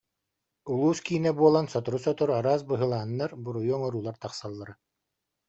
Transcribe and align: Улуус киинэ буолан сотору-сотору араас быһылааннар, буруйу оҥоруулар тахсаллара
Улуус 0.71 0.99
киинэ 1.05 1.31
буолан 1.39 1.67
сотору-сотору 1.73 2.31
араас 2.39 2.61
быһылааннар, 2.69 3.31
буруйу 3.43 3.73
оҥоруулар 3.77 4.15
тахсаллара 4.23 4.73